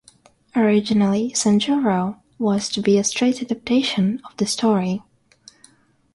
[0.55, 5.03] Originally "Sanjuro" was to be a straight adaptation of the story.